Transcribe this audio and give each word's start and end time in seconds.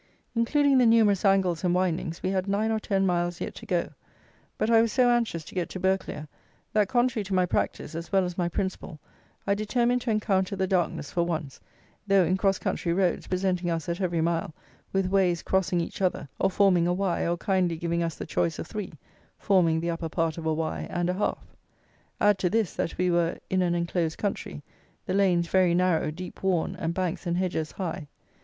Including 0.33 0.79
the 0.79 0.87
numerous 0.87 1.23
angles 1.23 1.63
and 1.63 1.75
windings, 1.75 2.23
we 2.23 2.31
had 2.31 2.47
nine 2.47 2.71
or 2.71 2.79
ten 2.79 3.05
miles 3.05 3.39
yet 3.39 3.53
to 3.53 3.67
go; 3.67 3.89
but 4.57 4.71
I 4.71 4.81
was 4.81 4.91
so 4.91 5.11
anxious 5.11 5.43
to 5.43 5.53
get 5.53 5.69
to 5.69 5.79
Burghclere, 5.79 6.27
that, 6.73 6.87
contrary 6.87 7.23
to 7.25 7.35
my 7.35 7.45
practice 7.45 7.93
as 7.93 8.11
well 8.11 8.25
as 8.25 8.35
my 8.35 8.49
principle, 8.49 8.99
I 9.45 9.53
determined 9.53 10.01
to 10.01 10.09
encounter 10.09 10.55
the 10.55 10.65
darkness 10.65 11.11
for 11.11 11.21
once, 11.21 11.59
though 12.07 12.25
in 12.25 12.35
cross 12.35 12.57
country 12.57 12.91
roads, 12.93 13.27
presenting 13.27 13.69
us, 13.69 13.87
at 13.89 14.01
every 14.01 14.21
mile, 14.21 14.55
with 14.91 15.05
ways 15.05 15.43
crossing 15.43 15.79
each 15.79 16.01
other; 16.01 16.27
or 16.39 16.49
forming 16.49 16.87
a 16.87 16.93
Y; 16.93 17.27
or 17.27 17.37
kindly 17.37 17.77
giving 17.77 18.01
us 18.01 18.15
the 18.15 18.25
choice 18.25 18.57
of 18.57 18.65
three, 18.65 18.93
forming 19.37 19.79
the 19.79 19.91
upper 19.91 20.09
part 20.09 20.35
of 20.39 20.47
a 20.47 20.53
Y 20.55 20.87
and 20.89 21.11
a 21.11 21.13
half. 21.13 21.45
Add 22.19 22.39
to 22.39 22.49
this, 22.49 22.73
that 22.73 22.97
we 22.97 23.11
were 23.11 23.37
in 23.51 23.61
an 23.61 23.75
enclosed 23.75 24.17
country, 24.17 24.63
the 25.05 25.13
lanes 25.13 25.47
very 25.47 25.75
narrow, 25.75 26.09
deep 26.09 26.41
worn, 26.41 26.75
and 26.75 26.91
banks 26.95 27.27
and 27.27 27.37
hedges 27.37 27.73
high. 27.73 28.07